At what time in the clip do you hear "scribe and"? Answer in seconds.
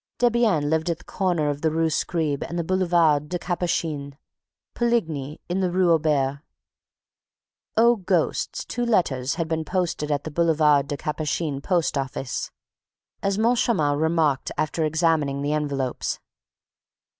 1.91-2.57